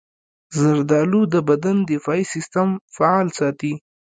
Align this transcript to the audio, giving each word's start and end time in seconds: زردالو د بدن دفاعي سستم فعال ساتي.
زردالو 0.59 1.21
د 1.33 1.35
بدن 1.49 1.77
دفاعي 1.91 2.23
سستم 2.33 2.67
فعال 2.95 3.27
ساتي. 3.39 3.73